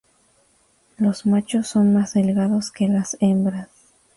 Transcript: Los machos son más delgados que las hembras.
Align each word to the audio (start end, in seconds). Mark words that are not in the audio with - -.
Los 0.97 1.27
machos 1.27 1.67
son 1.67 1.93
más 1.93 2.13
delgados 2.15 2.71
que 2.71 2.87
las 2.87 3.17
hembras. 3.19 3.69